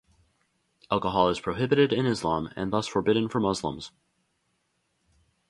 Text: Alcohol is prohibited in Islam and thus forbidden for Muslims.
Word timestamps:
Alcohol 0.89 1.29
is 1.29 1.39
prohibited 1.39 1.93
in 1.93 2.07
Islam 2.07 2.49
and 2.55 2.73
thus 2.73 2.87
forbidden 2.87 3.29
for 3.29 3.39
Muslims. 3.39 3.91